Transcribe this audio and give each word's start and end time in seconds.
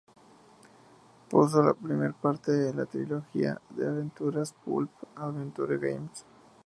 Supuso 1.29 1.61
la 1.61 1.75
primera 1.75 2.11
parte 2.11 2.51
de 2.51 2.73
la 2.73 2.87
trilogía 2.87 3.61
de 3.69 3.87
aventuras 3.87 4.51
Pulp 4.65 4.89
Adventure 5.15 5.77
Games. 5.77 6.25